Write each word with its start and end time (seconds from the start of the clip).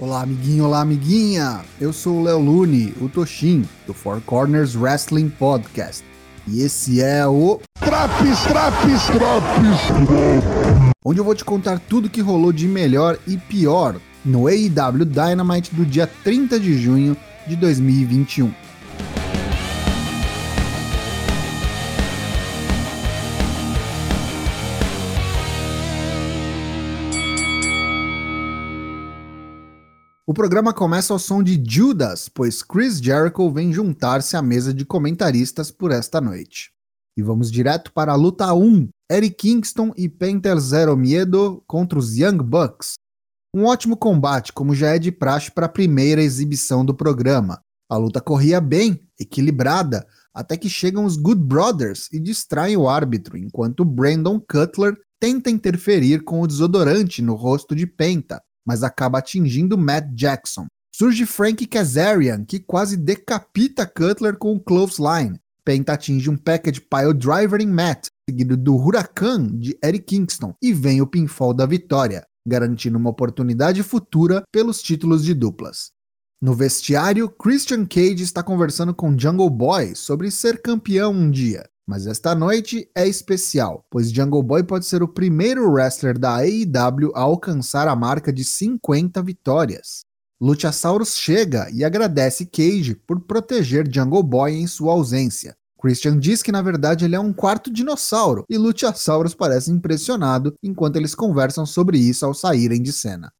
Olá, 0.00 0.22
amiguinho, 0.22 0.64
olá, 0.64 0.82
amiguinha! 0.82 1.64
Eu 1.80 1.92
sou 1.92 2.20
o 2.20 2.22
Léo 2.22 2.38
Lune, 2.38 2.94
o 3.00 3.08
Toshin, 3.08 3.64
do 3.84 3.92
Four 3.92 4.20
Corners 4.20 4.76
Wrestling 4.76 5.28
Podcast. 5.28 6.04
E 6.46 6.62
esse 6.62 7.02
é 7.02 7.26
o. 7.26 7.60
Traps, 7.80 8.42
traps, 8.44 9.06
traps! 9.06 10.94
Onde 11.04 11.18
eu 11.18 11.24
vou 11.24 11.34
te 11.34 11.44
contar 11.44 11.80
tudo 11.80 12.08
que 12.08 12.20
rolou 12.20 12.52
de 12.52 12.68
melhor 12.68 13.18
e 13.26 13.36
pior 13.36 13.96
no 14.24 14.46
AEW 14.46 15.04
Dynamite 15.04 15.74
do 15.74 15.84
dia 15.84 16.06
30 16.22 16.60
de 16.60 16.80
junho 16.80 17.16
de 17.48 17.56
2021. 17.56 18.54
O 30.28 30.34
programa 30.34 30.74
começa 30.74 31.10
ao 31.10 31.18
som 31.18 31.42
de 31.42 31.58
Judas, 31.66 32.28
pois 32.28 32.62
Chris 32.62 33.00
Jericho 33.00 33.50
vem 33.50 33.72
juntar-se 33.72 34.36
à 34.36 34.42
mesa 34.42 34.74
de 34.74 34.84
comentaristas 34.84 35.70
por 35.70 35.90
esta 35.90 36.20
noite. 36.20 36.70
E 37.16 37.22
vamos 37.22 37.50
direto 37.50 37.90
para 37.94 38.12
a 38.12 38.14
luta 38.14 38.52
1, 38.52 38.90
Eric 39.10 39.36
Kingston 39.36 39.90
e 39.96 40.06
Panther 40.06 40.58
Zero 40.58 40.94
Miedo 40.98 41.64
contra 41.66 41.98
os 41.98 42.14
Young 42.18 42.42
Bucks. 42.42 42.92
Um 43.56 43.64
ótimo 43.64 43.96
combate, 43.96 44.52
como 44.52 44.74
já 44.74 44.88
é 44.88 44.98
de 44.98 45.10
praxe 45.10 45.50
para 45.50 45.64
a 45.64 45.70
primeira 45.70 46.20
exibição 46.20 46.84
do 46.84 46.94
programa. 46.94 47.62
A 47.88 47.96
luta 47.96 48.20
corria 48.20 48.60
bem, 48.60 49.00
equilibrada, 49.18 50.06
até 50.34 50.58
que 50.58 50.68
chegam 50.68 51.06
os 51.06 51.16
Good 51.16 51.40
Brothers 51.40 52.06
e 52.12 52.20
distraem 52.20 52.76
o 52.76 52.86
árbitro, 52.86 53.38
enquanto 53.38 53.82
Brandon 53.82 54.38
Cutler 54.38 54.94
tenta 55.18 55.48
interferir 55.48 56.22
com 56.22 56.42
o 56.42 56.46
desodorante 56.46 57.22
no 57.22 57.34
rosto 57.34 57.74
de 57.74 57.86
Penta, 57.86 58.42
mas 58.68 58.82
acaba 58.82 59.20
atingindo 59.20 59.78
Matt 59.78 60.12
Jackson. 60.12 60.66
Surge 60.94 61.24
Frank 61.24 61.66
Kazarian, 61.66 62.44
que 62.44 62.60
quase 62.60 62.98
decapita 62.98 63.86
Cutler 63.86 64.36
com 64.36 64.52
um 64.52 64.58
clothesline. 64.58 65.40
Penta 65.64 65.94
atinge 65.94 66.28
um 66.28 66.36
package 66.36 66.82
pile 66.82 67.14
driver 67.14 67.62
em 67.62 67.66
Matt, 67.66 68.08
seguido 68.28 68.58
do 68.58 68.76
Huracan 68.76 69.46
de 69.58 69.78
Eric 69.82 70.04
Kingston, 70.04 70.52
e 70.60 70.74
vem 70.74 71.00
o 71.00 71.06
pinfall 71.06 71.54
da 71.54 71.64
vitória, 71.64 72.26
garantindo 72.46 72.98
uma 72.98 73.08
oportunidade 73.08 73.82
futura 73.82 74.42
pelos 74.52 74.82
títulos 74.82 75.24
de 75.24 75.32
duplas. 75.32 75.90
No 76.38 76.54
vestiário, 76.54 77.30
Christian 77.30 77.86
Cage 77.86 78.22
está 78.22 78.42
conversando 78.42 78.94
com 78.94 79.18
Jungle 79.18 79.48
Boy 79.48 79.94
sobre 79.94 80.30
ser 80.30 80.60
campeão 80.60 81.12
um 81.12 81.30
dia. 81.30 81.64
Mas 81.88 82.06
esta 82.06 82.34
noite 82.34 82.86
é 82.94 83.08
especial, 83.08 83.82
pois 83.88 84.12
Jungle 84.12 84.42
Boy 84.42 84.62
pode 84.62 84.84
ser 84.84 85.02
o 85.02 85.08
primeiro 85.08 85.72
wrestler 85.72 86.18
da 86.18 86.36
AEW 86.36 87.12
a 87.14 87.20
alcançar 87.20 87.88
a 87.88 87.96
marca 87.96 88.30
de 88.30 88.44
50 88.44 89.22
vitórias. 89.22 90.02
Luchasaurus 90.38 91.16
chega 91.16 91.66
e 91.72 91.82
agradece 91.82 92.44
Cage 92.44 92.94
por 92.94 93.20
proteger 93.20 93.88
Jungle 93.90 94.22
Boy 94.22 94.52
em 94.52 94.66
sua 94.66 94.92
ausência. 94.92 95.56
Christian 95.80 96.18
diz 96.18 96.42
que 96.42 96.52
na 96.52 96.60
verdade 96.60 97.06
ele 97.06 97.16
é 97.16 97.20
um 97.20 97.32
quarto 97.32 97.72
dinossauro 97.72 98.44
e 98.50 98.58
Luchasaurus 98.58 99.34
parece 99.34 99.70
impressionado 99.70 100.52
enquanto 100.62 100.96
eles 100.96 101.14
conversam 101.14 101.64
sobre 101.64 101.96
isso 101.96 102.26
ao 102.26 102.34
saírem 102.34 102.82
de 102.82 102.92
cena. 102.92 103.32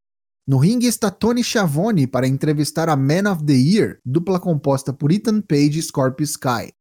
No 0.46 0.56
ringue 0.56 0.86
está 0.86 1.10
Tony 1.10 1.44
Schiavone 1.44 2.06
para 2.06 2.26
entrevistar 2.26 2.88
a 2.88 2.96
Man 2.96 3.30
of 3.30 3.44
the 3.44 3.52
Year, 3.52 3.98
dupla 4.06 4.40
composta 4.40 4.90
por 4.90 5.12
Ethan 5.12 5.42
Page 5.42 5.78
e 5.78 5.82
Scorpio 5.82 6.24
Sky. 6.24 6.72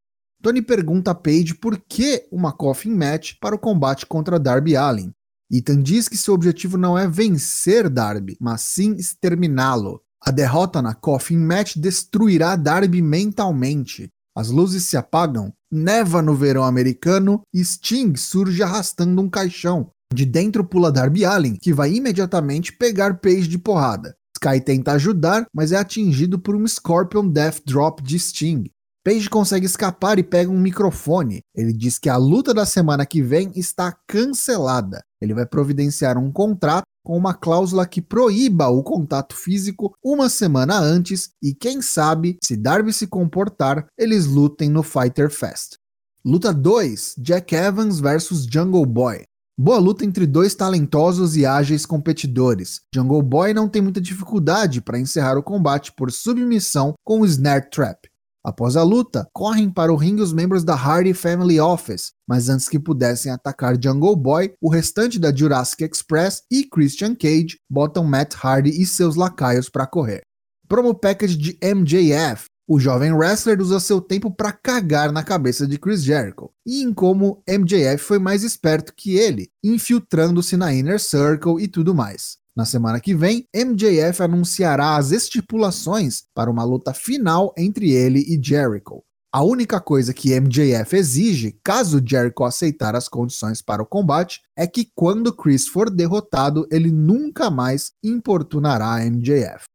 Tony 0.41 0.61
pergunta 0.61 1.11
a 1.11 1.15
Paige 1.15 1.55
por 1.55 1.79
que 1.79 2.27
uma 2.31 2.51
coffin 2.51 2.93
match 2.93 3.33
para 3.41 3.55
o 3.55 3.59
combate 3.59 4.05
contra 4.05 4.39
Darby 4.39 4.75
Allin. 4.75 5.11
Ethan 5.51 5.81
diz 5.81 6.07
que 6.07 6.17
seu 6.17 6.33
objetivo 6.33 6.77
não 6.77 6.97
é 6.97 7.07
vencer 7.07 7.89
Darby, 7.89 8.37
mas 8.39 8.61
sim 8.61 8.93
exterminá-lo. 8.95 10.01
A 10.21 10.31
derrota 10.31 10.81
na 10.81 10.93
coffin 10.93 11.37
match 11.37 11.77
destruirá 11.77 12.55
Darby 12.55 13.01
mentalmente. 13.01 14.09
As 14.35 14.49
luzes 14.49 14.85
se 14.85 14.97
apagam, 14.97 15.51
neva 15.71 16.21
no 16.21 16.35
verão 16.35 16.63
americano 16.63 17.41
e 17.53 17.63
Sting 17.63 18.15
surge 18.15 18.61
arrastando 18.61 19.21
um 19.21 19.29
caixão. 19.29 19.89
De 20.13 20.25
dentro 20.25 20.63
pula 20.63 20.91
Darby 20.91 21.25
Allin, 21.25 21.55
que 21.55 21.73
vai 21.73 21.93
imediatamente 21.93 22.71
pegar 22.73 23.19
Paige 23.19 23.47
de 23.47 23.57
porrada. 23.57 24.15
Sky 24.35 24.61
tenta 24.61 24.91
ajudar, 24.91 25.47
mas 25.53 25.71
é 25.71 25.77
atingido 25.77 26.37
por 26.37 26.55
um 26.55 26.67
Scorpion 26.67 27.27
Death 27.27 27.61
Drop 27.65 28.01
de 28.03 28.19
Sting. 28.19 28.69
Page 29.07 29.29
consegue 29.29 29.65
escapar 29.65 30.19
e 30.19 30.23
pega 30.23 30.51
um 30.51 30.59
microfone. 30.59 31.39
Ele 31.55 31.71
diz 31.71 31.97
que 31.97 32.09
a 32.09 32.17
luta 32.17 32.53
da 32.53 32.65
semana 32.65 33.05
que 33.05 33.21
vem 33.21 33.53
está 33.55 33.97
cancelada. 34.05 35.01
Ele 35.21 35.33
vai 35.33 35.45
providenciar 35.45 36.17
um 36.17 36.29
contrato 36.29 36.83
com 37.05 37.15
uma 37.15 37.33
cláusula 37.33 37.87
que 37.87 38.01
proíba 38.01 38.67
o 38.67 38.83
contato 38.83 39.33
físico 39.33 39.93
uma 40.03 40.27
semana 40.27 40.77
antes 40.77 41.29
e, 41.41 41.53
quem 41.53 41.81
sabe, 41.81 42.37
se 42.43 42.57
Darby 42.57 42.91
se 42.91 43.07
comportar, 43.07 43.87
eles 43.97 44.25
lutem 44.25 44.69
no 44.69 44.83
Fighter 44.83 45.29
Fest. 45.29 45.77
Luta 46.25 46.53
2: 46.53 47.15
Jack 47.17 47.55
Evans 47.55 48.01
versus 48.01 48.45
Jungle 48.45 48.85
Boy. 48.85 49.23
Boa 49.57 49.79
luta 49.79 50.03
entre 50.03 50.27
dois 50.27 50.53
talentosos 50.53 51.37
e 51.37 51.45
ágeis 51.45 51.85
competidores. 51.85 52.81
Jungle 52.93 53.21
Boy 53.21 53.53
não 53.53 53.69
tem 53.69 53.81
muita 53.81 54.01
dificuldade 54.01 54.81
para 54.81 54.99
encerrar 54.99 55.37
o 55.37 55.43
combate 55.43 55.93
por 55.93 56.11
submissão 56.11 56.93
com 57.05 57.21
o 57.21 57.25
Snare 57.25 57.69
Trap. 57.69 58.09
Após 58.47 58.77
a 58.77 58.83
luta, 58.83 59.27
correm 59.33 59.69
para 59.69 59.91
o 59.91 59.97
ringue 59.97 60.21
os 60.21 60.31
membros 60.31 60.63
da 60.63 60.73
Hardy 60.73 61.13
Family 61.13 61.59
Office, 61.59 62.13
mas 62.25 62.47
antes 62.47 62.69
que 62.69 62.79
pudessem 62.79 63.29
atacar 63.29 63.75
Jungle 63.77 64.15
Boy, 64.15 64.53
o 64.61 64.69
restante 64.69 65.19
da 65.19 65.35
Jurassic 65.35 65.83
Express 65.83 66.43
e 66.49 66.63
Christian 66.63 67.13
Cage 67.13 67.59
botam 67.69 68.05
Matt 68.05 68.35
Hardy 68.41 68.69
e 68.69 68.85
seus 68.85 69.17
lacaios 69.17 69.67
para 69.67 69.85
correr. 69.85 70.21
Promo 70.65 70.95
package 70.95 71.35
de 71.35 71.59
MJF. 71.61 72.45
O 72.65 72.79
jovem 72.79 73.11
wrestler 73.11 73.59
usa 73.59 73.81
seu 73.81 73.99
tempo 73.99 74.31
para 74.31 74.53
cagar 74.53 75.11
na 75.11 75.23
cabeça 75.23 75.67
de 75.67 75.77
Chris 75.77 76.01
Jericho, 76.01 76.49
e 76.65 76.81
em 76.83 76.93
como 76.93 77.43
MJF 77.45 77.97
foi 77.97 78.17
mais 78.17 78.43
esperto 78.43 78.93
que 78.95 79.17
ele, 79.17 79.49
infiltrando-se 79.61 80.55
na 80.55 80.73
Inner 80.73 81.01
Circle 81.01 81.61
e 81.61 81.67
tudo 81.67 81.93
mais. 81.93 82.37
Na 82.57 82.65
semana 82.65 82.99
que 82.99 83.13
vem, 83.13 83.45
MJF 83.55 84.23
anunciará 84.23 84.95
as 84.95 85.11
estipulações 85.11 86.23
para 86.33 86.49
uma 86.49 86.63
luta 86.63 86.91
final 86.91 87.53
entre 87.55 87.91
ele 87.91 88.21
e 88.21 88.43
Jericho. 88.43 89.03
A 89.31 89.43
única 89.43 89.79
coisa 89.79 90.11
que 90.11 90.33
MJF 90.33 90.95
exige, 90.95 91.59
caso 91.63 92.01
Jericho 92.03 92.43
aceitar 92.43 92.95
as 92.95 93.07
condições 93.07 93.61
para 93.61 93.83
o 93.83 93.85
combate, 93.85 94.41
é 94.57 94.65
que 94.65 94.89
quando 94.95 95.31
Chris 95.35 95.67
for 95.67 95.87
derrotado, 95.91 96.67
ele 96.71 96.89
nunca 96.89 97.51
mais 97.51 97.91
importunará 98.03 99.05
MJF. 99.05 99.65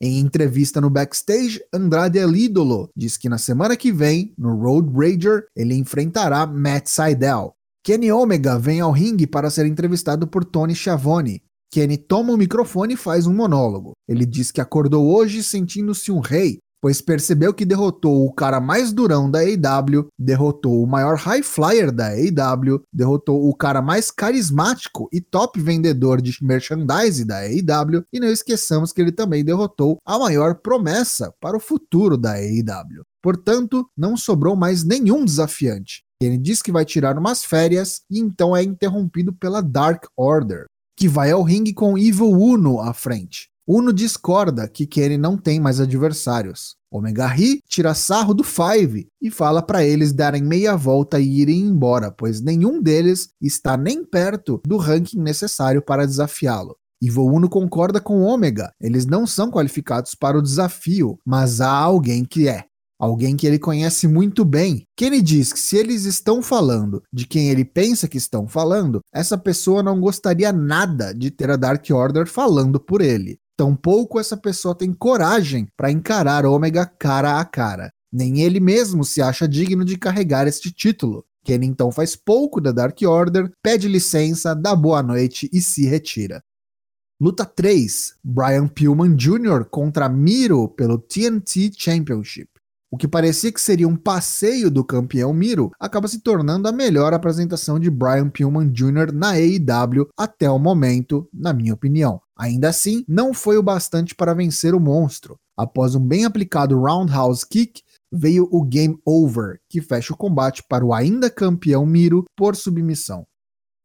Em 0.00 0.18
entrevista 0.18 0.80
no 0.80 0.88
backstage, 0.88 1.60
Andrade 1.74 2.18
El 2.18 2.34
Ídolo 2.34 2.88
diz 2.96 3.18
que 3.18 3.28
na 3.28 3.36
semana 3.36 3.76
que 3.76 3.92
vem, 3.92 4.32
no 4.38 4.56
Road 4.56 4.90
Rager, 4.96 5.44
ele 5.54 5.74
enfrentará 5.74 6.46
Matt 6.46 6.86
Sydal. 6.86 7.54
Kenny 7.84 8.10
Omega 8.10 8.58
vem 8.58 8.80
ao 8.80 8.92
ringue 8.92 9.26
para 9.26 9.50
ser 9.50 9.66
entrevistado 9.66 10.26
por 10.26 10.42
Tony 10.42 10.74
Schiavone. 10.74 11.42
Kenny 11.74 11.96
toma 11.98 12.32
o 12.32 12.36
microfone 12.36 12.94
e 12.94 12.96
faz 12.96 13.26
um 13.26 13.34
monólogo. 13.34 13.94
Ele 14.08 14.24
diz 14.24 14.52
que 14.52 14.60
acordou 14.60 15.12
hoje 15.12 15.42
sentindo-se 15.42 16.12
um 16.12 16.20
rei, 16.20 16.58
pois 16.80 17.00
percebeu 17.00 17.52
que 17.52 17.64
derrotou 17.64 18.24
o 18.24 18.32
cara 18.32 18.60
mais 18.60 18.92
durão 18.92 19.28
da 19.28 19.40
AEW, 19.40 20.06
derrotou 20.16 20.80
o 20.80 20.86
maior 20.86 21.16
high 21.16 21.42
flyer 21.42 21.90
da 21.90 22.10
AEW, 22.10 22.80
derrotou 22.92 23.48
o 23.48 23.52
cara 23.56 23.82
mais 23.82 24.08
carismático 24.08 25.08
e 25.12 25.20
top 25.20 25.60
vendedor 25.60 26.22
de 26.22 26.38
merchandise 26.42 27.24
da 27.24 27.38
AEW, 27.38 28.04
e 28.12 28.20
não 28.20 28.28
esqueçamos 28.28 28.92
que 28.92 29.00
ele 29.00 29.10
também 29.10 29.44
derrotou 29.44 29.98
a 30.06 30.16
maior 30.16 30.54
promessa 30.54 31.34
para 31.40 31.56
o 31.56 31.60
futuro 31.60 32.16
da 32.16 32.34
AEW. 32.34 33.02
Portanto, 33.20 33.84
não 33.96 34.16
sobrou 34.16 34.54
mais 34.54 34.84
nenhum 34.84 35.24
desafiante. 35.24 36.04
Ele 36.22 36.38
diz 36.38 36.62
que 36.62 36.70
vai 36.70 36.84
tirar 36.84 37.18
umas 37.18 37.44
férias 37.44 38.02
e 38.08 38.20
então 38.20 38.56
é 38.56 38.62
interrompido 38.62 39.32
pela 39.32 39.60
Dark 39.60 40.04
Order 40.16 40.66
que 40.96 41.08
vai 41.08 41.30
ao 41.30 41.42
ringue 41.42 41.72
com 41.72 41.98
Evil 41.98 42.30
Uno 42.30 42.80
à 42.80 42.92
frente. 42.92 43.48
Uno 43.66 43.92
discorda 43.92 44.68
que 44.68 44.86
Kenny 44.86 45.16
não 45.16 45.38
tem 45.38 45.58
mais 45.58 45.80
adversários. 45.80 46.76
Omega 46.90 47.26
ri, 47.26 47.60
tira 47.66 47.94
sarro 47.94 48.34
do 48.34 48.44
Five 48.44 49.08
e 49.20 49.30
fala 49.30 49.62
para 49.62 49.82
eles 49.82 50.12
darem 50.12 50.42
meia 50.42 50.76
volta 50.76 51.18
e 51.18 51.40
irem 51.40 51.60
embora, 51.60 52.10
pois 52.10 52.40
nenhum 52.40 52.80
deles 52.80 53.30
está 53.40 53.76
nem 53.76 54.04
perto 54.04 54.60
do 54.66 54.76
ranking 54.76 55.18
necessário 55.18 55.82
para 55.82 56.06
desafiá-lo. 56.06 56.76
Evil 57.02 57.24
Uno 57.24 57.48
concorda 57.48 58.00
com 58.00 58.22
Omega, 58.22 58.72
eles 58.80 59.06
não 59.06 59.26
são 59.26 59.50
qualificados 59.50 60.14
para 60.14 60.38
o 60.38 60.42
desafio, 60.42 61.18
mas 61.24 61.60
há 61.60 61.70
alguém 61.70 62.24
que 62.24 62.48
é 62.48 62.64
alguém 63.04 63.36
que 63.36 63.46
ele 63.46 63.58
conhece 63.58 64.08
muito 64.08 64.44
bem. 64.44 64.84
Kenny 64.96 65.20
diz 65.20 65.52
que 65.52 65.60
se 65.60 65.76
eles 65.76 66.04
estão 66.04 66.42
falando 66.42 67.02
de 67.12 67.26
quem 67.26 67.50
ele 67.50 67.64
pensa 67.64 68.08
que 68.08 68.18
estão 68.18 68.48
falando, 68.48 69.00
essa 69.12 69.36
pessoa 69.36 69.82
não 69.82 70.00
gostaria 70.00 70.52
nada 70.52 71.12
de 71.12 71.30
ter 71.30 71.50
a 71.50 71.56
Dark 71.56 71.84
Order 71.90 72.26
falando 72.26 72.80
por 72.80 73.00
ele. 73.00 73.38
Tampouco 73.56 74.18
essa 74.18 74.36
pessoa 74.36 74.74
tem 74.74 74.92
coragem 74.92 75.68
para 75.76 75.90
encarar 75.90 76.44
Ômega 76.44 76.86
cara 76.86 77.38
a 77.38 77.44
cara. 77.44 77.90
Nem 78.12 78.40
ele 78.40 78.58
mesmo 78.58 79.04
se 79.04 79.20
acha 79.20 79.46
digno 79.46 79.84
de 79.84 79.98
carregar 79.98 80.46
este 80.46 80.72
título. 80.72 81.24
Kenny 81.44 81.66
então 81.66 81.92
faz 81.92 82.16
pouco 82.16 82.60
da 82.60 82.72
Dark 82.72 82.98
Order, 83.02 83.50
pede 83.62 83.86
licença, 83.86 84.54
dá 84.54 84.74
boa 84.74 85.02
noite 85.02 85.48
e 85.52 85.60
se 85.60 85.86
retira. 85.86 86.42
Luta 87.20 87.44
3: 87.44 88.14
Brian 88.24 88.66
Pillman 88.66 89.14
Jr. 89.14 89.66
contra 89.70 90.08
Miro 90.08 90.68
pelo 90.68 90.98
TNT 90.98 91.70
Championship. 91.76 92.48
O 92.90 92.96
que 92.96 93.08
parecia 93.08 93.52
que 93.52 93.60
seria 93.60 93.88
um 93.88 93.96
passeio 93.96 94.70
do 94.70 94.84
campeão 94.84 95.32
Miro 95.32 95.70
acaba 95.80 96.06
se 96.06 96.20
tornando 96.20 96.68
a 96.68 96.72
melhor 96.72 97.12
apresentação 97.12 97.80
de 97.80 97.90
Brian 97.90 98.30
Pillman 98.30 98.70
Jr. 98.70 99.12
na 99.12 99.32
AEW 99.32 100.08
até 100.16 100.48
o 100.48 100.58
momento, 100.58 101.28
na 101.32 101.52
minha 101.52 101.74
opinião. 101.74 102.20
Ainda 102.36 102.68
assim, 102.68 103.04
não 103.08 103.34
foi 103.34 103.56
o 103.56 103.62
bastante 103.62 104.14
para 104.14 104.34
vencer 104.34 104.74
o 104.74 104.80
monstro. 104.80 105.36
Após 105.56 105.94
um 105.94 106.00
bem 106.00 106.24
aplicado 106.24 106.78
roundhouse 106.78 107.46
kick, 107.48 107.82
veio 108.12 108.48
o 108.50 108.62
Game 108.64 108.96
Over, 109.04 109.58
que 109.68 109.80
fecha 109.80 110.12
o 110.12 110.16
combate 110.16 110.62
para 110.68 110.84
o 110.84 110.92
ainda 110.92 111.30
campeão 111.30 111.84
Miro 111.84 112.24
por 112.36 112.54
submissão. 112.54 113.26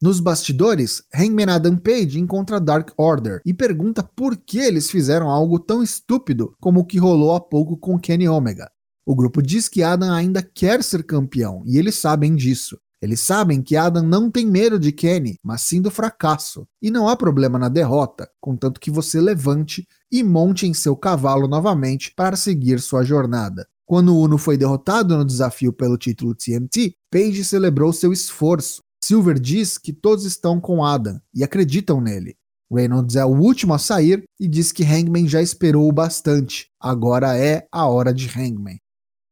Nos 0.01 0.21
bastidores, 0.21 1.03
Hangman 1.13 1.49
Adam 1.49 1.75
Page 1.75 2.19
encontra 2.19 2.59
Dark 2.59 2.91
Order 2.97 3.41
e 3.45 3.53
pergunta 3.53 4.01
por 4.01 4.37
que 4.37 4.57
eles 4.57 4.89
fizeram 4.89 5.29
algo 5.29 5.59
tão 5.59 5.83
estúpido 5.83 6.53
como 6.61 6.79
o 6.79 6.85
que 6.85 6.97
rolou 6.97 7.35
há 7.35 7.41
pouco 7.41 7.75
com 7.75 7.99
Kenny 7.99 8.27
Omega. 8.27 8.71
O 9.09 9.15
grupo 9.15 9.41
diz 9.41 9.67
que 9.67 9.81
Adam 9.81 10.13
ainda 10.13 10.39
quer 10.39 10.83
ser 10.83 11.03
campeão 11.03 11.63
e 11.65 11.79
eles 11.79 11.95
sabem 11.95 12.35
disso. 12.35 12.77
Eles 13.01 13.19
sabem 13.19 13.59
que 13.59 13.75
Adam 13.75 14.03
não 14.03 14.29
tem 14.29 14.45
medo 14.45 14.77
de 14.77 14.91
Kenny, 14.91 15.39
mas 15.43 15.63
sim 15.63 15.81
do 15.81 15.89
fracasso. 15.89 16.67
E 16.79 16.91
não 16.91 17.09
há 17.09 17.15
problema 17.15 17.57
na 17.57 17.69
derrota, 17.69 18.29
contanto 18.39 18.79
que 18.79 18.91
você 18.91 19.19
levante 19.19 19.87
e 20.11 20.21
monte 20.21 20.67
em 20.67 20.75
seu 20.75 20.95
cavalo 20.95 21.47
novamente 21.47 22.13
para 22.15 22.35
seguir 22.35 22.79
sua 22.79 23.03
jornada. 23.03 23.67
Quando 23.83 24.15
Uno 24.15 24.37
foi 24.37 24.57
derrotado 24.57 25.17
no 25.17 25.25
desafio 25.25 25.73
pelo 25.73 25.97
título 25.97 26.35
TNT, 26.35 26.93
Page 27.09 27.43
celebrou 27.43 27.91
seu 27.91 28.13
esforço. 28.13 28.83
Silver 29.03 29.39
diz 29.39 29.79
que 29.79 29.91
todos 29.91 30.23
estão 30.23 30.61
com 30.61 30.85
Adam 30.85 31.19
e 31.33 31.43
acreditam 31.43 31.99
nele. 31.99 32.35
Reynolds 32.71 33.15
é 33.15 33.25
o 33.25 33.29
último 33.29 33.73
a 33.73 33.79
sair 33.79 34.23
e 34.39 34.47
diz 34.47 34.71
que 34.71 34.83
Hangman 34.83 35.27
já 35.27 35.41
esperou 35.41 35.89
o 35.89 35.91
bastante. 35.91 36.67
Agora 36.79 37.35
é 37.35 37.65
a 37.71 37.87
hora 37.87 38.13
de 38.13 38.27
Hangman 38.27 38.77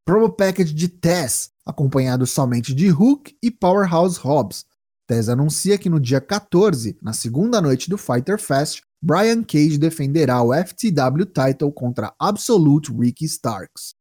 promo 0.07 0.29
package 0.29 0.73
de 0.73 0.87
Tess, 0.87 1.51
acompanhado 1.65 2.25
somente 2.25 2.73
de 2.73 2.89
Hook 2.89 3.35
e 3.43 3.51
Powerhouse 3.51 4.17
Hobbs. 4.17 4.63
Tess 5.05 5.27
anuncia 5.27 5.77
que 5.77 5.89
no 5.89 5.99
dia 5.99 6.21
14, 6.21 6.97
na 7.01 7.11
segunda 7.11 7.59
noite 7.59 7.89
do 7.89 7.97
Fighter 7.97 8.39
Fest, 8.39 8.79
Brian 9.01 9.43
Cage 9.43 9.77
defenderá 9.77 10.41
o 10.41 10.53
FTW 10.53 11.25
title 11.25 11.73
contra 11.73 12.13
Absolute 12.17 12.89
Ricky 12.89 13.25
Starks. 13.25 13.95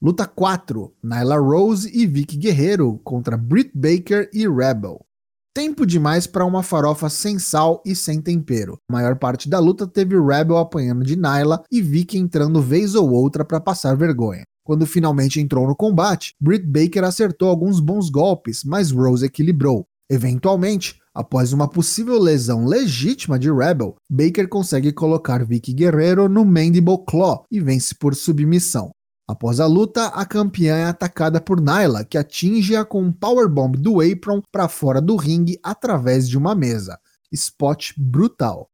Luta 0.00 0.24
4: 0.24 0.94
Nyla 1.02 1.38
Rose 1.38 1.90
e 1.92 2.06
Vicky 2.06 2.36
Guerreiro 2.36 3.00
contra 3.02 3.36
Britt 3.36 3.72
Baker 3.74 4.30
e 4.32 4.48
Rebel. 4.48 5.04
Tempo 5.52 5.84
demais 5.84 6.28
para 6.28 6.44
uma 6.44 6.62
farofa 6.62 7.08
sem 7.08 7.40
sal 7.40 7.82
e 7.84 7.96
sem 7.96 8.22
tempero. 8.22 8.78
A 8.88 8.92
maior 8.92 9.18
parte 9.18 9.48
da 9.48 9.58
luta 9.58 9.84
teve 9.84 10.14
Rebel 10.16 10.58
apanhando 10.58 11.04
de 11.04 11.16
Nyla 11.16 11.64
e 11.72 11.82
Vicky 11.82 12.18
entrando 12.18 12.62
vez 12.62 12.94
ou 12.94 13.10
outra 13.10 13.44
para 13.44 13.60
passar 13.60 13.96
vergonha. 13.96 14.44
Quando 14.70 14.86
finalmente 14.86 15.40
entrou 15.40 15.66
no 15.66 15.74
combate, 15.74 16.32
Britt 16.40 16.64
Baker 16.64 17.02
acertou 17.02 17.48
alguns 17.48 17.80
bons 17.80 18.08
golpes, 18.08 18.62
mas 18.62 18.92
Rose 18.92 19.26
equilibrou. 19.26 19.84
Eventualmente, 20.08 20.94
após 21.12 21.52
uma 21.52 21.66
possível 21.66 22.16
lesão 22.20 22.64
legítima 22.64 23.36
de 23.36 23.50
Rebel, 23.52 23.96
Baker 24.08 24.48
consegue 24.48 24.92
colocar 24.92 25.44
Vicky 25.44 25.72
Guerrero 25.72 26.28
no 26.28 26.44
Mandible 26.44 27.04
Claw 27.04 27.44
e 27.50 27.58
vence 27.58 27.92
por 27.96 28.14
submissão. 28.14 28.92
Após 29.28 29.58
a 29.58 29.66
luta, 29.66 30.06
a 30.06 30.24
campeã 30.24 30.76
é 30.76 30.84
atacada 30.84 31.40
por 31.40 31.60
Nyla, 31.60 32.04
que 32.04 32.16
atinge-a 32.16 32.84
com 32.84 33.02
um 33.02 33.12
powerbomb 33.12 33.76
do 33.76 34.00
apron 34.00 34.40
para 34.52 34.68
fora 34.68 35.00
do 35.00 35.16
ringue 35.16 35.58
através 35.64 36.28
de 36.28 36.38
uma 36.38 36.54
mesa. 36.54 36.96
Spot 37.32 37.92
brutal. 37.98 38.68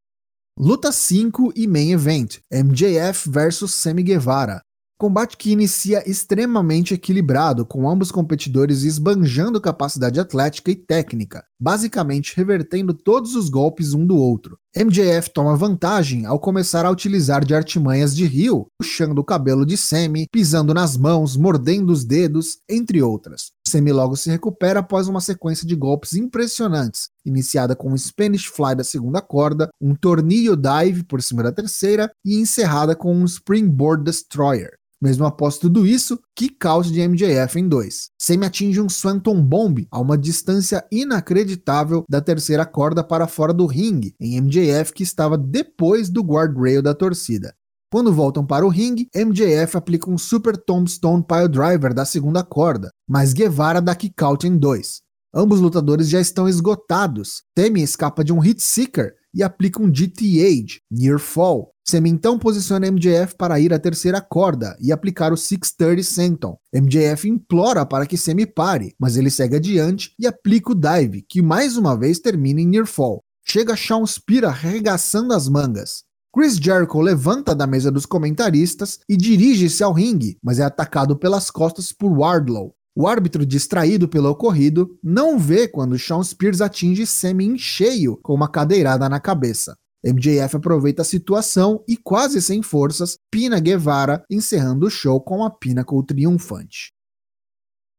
Luta 0.58 0.92
5 0.92 1.54
e 1.56 1.66
Main 1.66 1.92
Event: 1.92 2.40
MJF 2.52 3.30
vs 3.30 3.72
Sammy 3.72 4.02
Guevara. 4.02 4.65
Combate 4.98 5.36
que 5.36 5.52
inicia 5.52 6.02
extremamente 6.08 6.94
equilibrado, 6.94 7.66
com 7.66 7.86
ambos 7.86 8.10
competidores 8.10 8.82
esbanjando 8.82 9.60
capacidade 9.60 10.18
atlética 10.18 10.70
e 10.70 10.74
técnica, 10.74 11.44
basicamente 11.60 12.34
revertendo 12.34 12.94
todos 12.94 13.34
os 13.34 13.50
golpes 13.50 13.92
um 13.92 14.06
do 14.06 14.16
outro. 14.16 14.58
MJF 14.74 15.28
toma 15.34 15.54
vantagem 15.54 16.24
ao 16.24 16.40
começar 16.40 16.86
a 16.86 16.90
utilizar 16.90 17.44
de 17.44 17.54
artimanhas 17.54 18.16
de 18.16 18.24
Rio, 18.24 18.68
puxando 18.78 19.18
o 19.18 19.24
cabelo 19.24 19.66
de 19.66 19.76
Sammy, 19.76 20.28
pisando 20.32 20.72
nas 20.72 20.96
mãos, 20.96 21.36
mordendo 21.36 21.90
os 21.92 22.02
dedos, 22.02 22.58
entre 22.66 23.02
outras. 23.02 23.52
Sammy 23.68 23.92
logo 23.92 24.16
se 24.16 24.30
recupera 24.30 24.80
após 24.80 25.08
uma 25.08 25.20
sequência 25.20 25.66
de 25.66 25.76
golpes 25.76 26.14
impressionantes, 26.14 27.10
iniciada 27.22 27.76
com 27.76 27.92
um 27.92 27.98
Spanish 27.98 28.46
Fly 28.46 28.74
da 28.74 28.84
segunda 28.84 29.20
corda, 29.20 29.68
um 29.78 29.94
tornillo 29.94 30.56
dive 30.56 31.04
por 31.04 31.22
cima 31.22 31.42
da 31.42 31.52
terceira 31.52 32.10
e 32.24 32.40
encerrada 32.40 32.96
com 32.96 33.14
um 33.14 33.26
Springboard 33.26 34.02
Destroyer. 34.02 34.70
Mesmo 35.00 35.26
após 35.26 35.58
tudo 35.58 35.86
isso, 35.86 36.18
kick 36.34 36.66
out 36.66 36.90
de 36.90 37.06
MJF 37.06 37.58
em 37.58 37.68
2. 37.68 38.10
Semi 38.18 38.46
atinge 38.46 38.80
um 38.80 38.88
Swanton 38.88 39.42
Bomb 39.42 39.86
a 39.90 40.00
uma 40.00 40.16
distância 40.16 40.84
inacreditável 40.90 42.04
da 42.08 42.20
terceira 42.20 42.64
corda 42.64 43.04
para 43.04 43.26
fora 43.26 43.52
do 43.52 43.66
ringue, 43.66 44.14
em 44.18 44.40
MJF 44.40 44.92
que 44.92 45.02
estava 45.02 45.36
depois 45.36 46.08
do 46.08 46.22
guardrail 46.22 46.82
da 46.82 46.94
torcida. 46.94 47.54
Quando 47.92 48.12
voltam 48.12 48.44
para 48.44 48.66
o 48.66 48.68
ringue, 48.68 49.08
MJF 49.14 49.76
aplica 49.76 50.10
um 50.10 50.18
Super 50.18 50.56
Tombstone 50.56 51.22
Pile 51.22 51.48
Driver 51.48 51.94
da 51.94 52.04
segunda 52.04 52.42
corda, 52.42 52.90
mas 53.08 53.32
Guevara 53.32 53.80
dá 53.80 53.94
kick 53.94 54.22
out 54.24 54.46
em 54.46 54.56
2. 54.56 55.00
Ambos 55.34 55.60
lutadores 55.60 56.08
já 56.08 56.20
estão 56.20 56.48
esgotados. 56.48 57.42
Temi 57.54 57.82
escapa 57.82 58.24
de 58.24 58.32
um 58.32 58.38
Hit 58.38 58.62
Seeker 58.62 59.14
e 59.34 59.42
aplica 59.42 59.82
um 59.82 59.92
GTH, 59.92 60.80
Near 60.90 61.18
Fall, 61.18 61.70
Semi 61.88 62.10
então 62.10 62.36
posiciona 62.36 62.90
MJF 62.90 63.36
para 63.38 63.60
ir 63.60 63.72
à 63.72 63.78
terceira 63.78 64.20
corda 64.20 64.76
e 64.80 64.90
aplicar 64.90 65.32
o 65.32 65.36
630 65.36 66.02
Senton. 66.02 66.58
MJF 66.74 67.28
implora 67.28 67.86
para 67.86 68.04
que 68.06 68.16
Semi 68.16 68.44
pare, 68.44 68.92
mas 68.98 69.16
ele 69.16 69.30
segue 69.30 69.54
adiante 69.54 70.12
e 70.18 70.26
aplica 70.26 70.72
o 70.72 70.74
dive, 70.74 71.24
que 71.28 71.40
mais 71.40 71.76
uma 71.76 71.96
vez 71.96 72.18
termina 72.18 72.60
em 72.60 72.66
near 72.66 72.86
fall. 72.86 73.22
Chega 73.46 73.76
Shawn 73.76 74.04
Spear 74.04 74.46
arregaçando 74.46 75.32
as 75.32 75.48
mangas. 75.48 76.02
Chris 76.34 76.56
Jericho 76.56 77.00
levanta 77.00 77.54
da 77.54 77.68
mesa 77.68 77.90
dos 77.92 78.04
comentaristas 78.04 78.98
e 79.08 79.16
dirige-se 79.16 79.84
ao 79.84 79.92
ringue, 79.92 80.38
mas 80.42 80.58
é 80.58 80.64
atacado 80.64 81.16
pelas 81.16 81.52
costas 81.52 81.92
por 81.92 82.12
Wardlow. 82.12 82.74
O 82.96 83.06
árbitro, 83.06 83.46
distraído 83.46 84.08
pelo 84.08 84.28
ocorrido, 84.28 84.98
não 85.04 85.38
vê 85.38 85.68
quando 85.68 85.96
Shawn 85.96 86.24
Spears 86.24 86.60
atinge 86.60 87.06
Semi 87.06 87.44
em 87.44 87.56
cheio 87.56 88.18
com 88.22 88.34
uma 88.34 88.48
cadeirada 88.48 89.08
na 89.08 89.20
cabeça. 89.20 89.76
MJF 90.06 90.56
aproveita 90.56 91.02
a 91.02 91.04
situação 91.04 91.82
e, 91.88 91.96
quase 91.96 92.40
sem 92.40 92.62
forças, 92.62 93.18
pina 93.28 93.58
Guevara, 93.58 94.24
encerrando 94.30 94.86
o 94.86 94.90
show 94.90 95.20
com 95.20 95.42
a 95.42 95.50
Pinnacle 95.50 96.06
triunfante. 96.06 96.92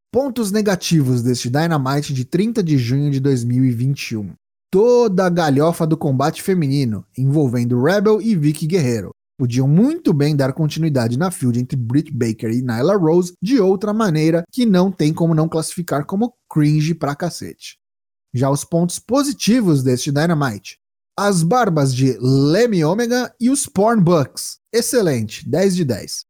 Pontos 0.09 0.49
negativos 0.49 1.21
deste 1.21 1.49
Dynamite 1.49 2.13
de 2.13 2.23
30 2.23 2.63
de 2.63 2.77
junho 2.77 3.11
de 3.11 3.19
2021. 3.19 4.33
Toda 4.71 5.25
a 5.25 5.29
galhofa 5.29 5.85
do 5.85 5.97
combate 5.97 6.41
feminino, 6.41 7.05
envolvendo 7.17 7.81
Rebel 7.83 8.21
e 8.21 8.35
Vicky 8.37 8.67
Guerreiro. 8.67 9.11
Podiam 9.37 9.67
muito 9.67 10.13
bem 10.13 10.33
dar 10.33 10.53
continuidade 10.53 11.17
na 11.17 11.29
feud 11.29 11.59
entre 11.59 11.77
Britt 11.77 12.11
Baker 12.11 12.49
e 12.51 12.61
Nyla 12.61 12.95
Rose 12.95 13.33
de 13.43 13.59
outra 13.59 13.93
maneira 13.93 14.43
que 14.49 14.65
não 14.65 14.91
tem 14.91 15.13
como 15.13 15.35
não 15.35 15.49
classificar 15.49 16.05
como 16.05 16.33
cringe 16.49 16.95
pra 16.95 17.15
cacete. 17.15 17.77
Já 18.33 18.49
os 18.49 18.63
pontos 18.63 18.97
positivos 18.97 19.83
deste 19.83 20.11
Dynamite 20.11 20.77
as 21.17 21.41
barbas 21.41 21.95
de 21.95 22.15
Lemmy 22.21 22.85
Omega 22.85 23.33
e 23.39 23.49
os 23.49 23.65
Porn 23.65 24.03
Bucks. 24.03 24.59
Excelente, 24.71 25.49
10 25.49 25.75
de 25.75 25.83
10. 25.83 26.25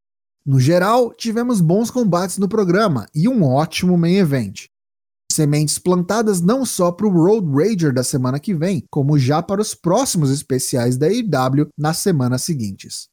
No 0.46 0.62
geral, 0.62 1.14
tivemos 1.14 1.60
bons 1.60 1.92
combates 1.92 2.38
no 2.38 2.48
programa 2.48 3.06
e 3.14 3.28
um 3.28 3.44
ótimo 3.44 3.98
main 3.98 4.16
event. 4.16 4.68
Sementes 5.30 5.78
plantadas 5.78 6.40
não 6.40 6.66
só 6.66 6.90
para 6.90 7.06
o 7.06 7.12
Road 7.12 7.46
Rager 7.52 7.94
da 7.94 8.02
semana 8.02 8.40
que 8.40 8.56
vem, 8.56 8.86
como 8.90 9.20
já 9.20 9.44
para 9.44 9.62
os 9.62 9.76
próximos 9.76 10.32
especiais 10.32 10.98
da 10.98 11.08
AEW 11.08 11.68
nas 11.78 11.98
semanas 11.98 12.44
seguintes. 12.44 13.10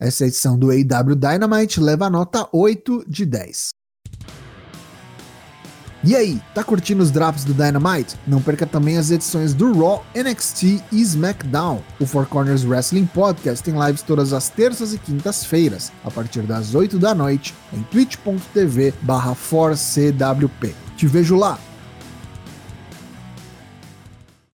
Essa 0.00 0.24
edição 0.24 0.58
do 0.58 0.70
AEW 0.70 1.14
Dynamite 1.14 1.80
leva 1.80 2.06
a 2.06 2.10
nota 2.10 2.48
8 2.50 3.04
de 3.06 3.26
10. 3.26 3.77
E 6.04 6.14
aí, 6.14 6.40
tá 6.54 6.62
curtindo 6.62 7.02
os 7.02 7.10
drops 7.10 7.44
do 7.44 7.52
Dynamite? 7.52 8.16
Não 8.26 8.40
perca 8.40 8.64
também 8.64 8.96
as 8.96 9.10
edições 9.10 9.52
do 9.52 9.72
Raw, 9.72 10.04
NXT 10.14 10.82
e 10.92 11.00
SmackDown. 11.02 11.82
O 11.98 12.06
Four 12.06 12.26
Corners 12.26 12.64
Wrestling 12.64 13.06
Podcast 13.06 13.64
tem 13.64 13.74
lives 13.74 14.02
todas 14.02 14.32
as 14.32 14.48
terças 14.48 14.94
e 14.94 14.98
quintas-feiras, 14.98 15.90
a 16.04 16.10
partir 16.10 16.42
das 16.42 16.74
8 16.74 16.98
da 16.98 17.14
noite, 17.14 17.54
em 17.72 17.82
twitch.tv 17.82 18.94
barra 19.02 19.36
Te 20.96 21.06
vejo 21.06 21.36
lá! 21.36 21.67